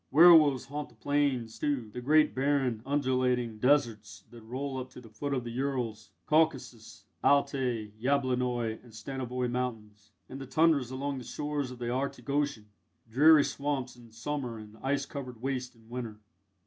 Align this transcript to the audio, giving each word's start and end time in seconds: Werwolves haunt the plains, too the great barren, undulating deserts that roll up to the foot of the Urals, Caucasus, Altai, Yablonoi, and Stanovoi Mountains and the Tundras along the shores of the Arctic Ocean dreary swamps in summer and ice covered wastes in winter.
Werwolves 0.09 0.65
haunt 0.65 0.89
the 0.89 0.95
plains, 0.95 1.59
too 1.59 1.91
the 1.93 2.01
great 2.01 2.33
barren, 2.33 2.81
undulating 2.87 3.59
deserts 3.59 4.23
that 4.31 4.41
roll 4.41 4.79
up 4.79 4.89
to 4.89 4.99
the 4.99 5.11
foot 5.11 5.31
of 5.31 5.43
the 5.43 5.51
Urals, 5.51 6.09
Caucasus, 6.25 7.05
Altai, 7.23 7.91
Yablonoi, 8.01 8.81
and 8.83 8.93
Stanovoi 8.93 9.47
Mountains 9.51 10.11
and 10.27 10.41
the 10.41 10.47
Tundras 10.47 10.89
along 10.89 11.19
the 11.19 11.23
shores 11.23 11.69
of 11.69 11.77
the 11.77 11.91
Arctic 11.91 12.31
Ocean 12.31 12.69
dreary 13.07 13.43
swamps 13.43 13.95
in 13.95 14.11
summer 14.11 14.57
and 14.57 14.75
ice 14.81 15.05
covered 15.05 15.39
wastes 15.39 15.75
in 15.75 15.87
winter. 15.87 16.19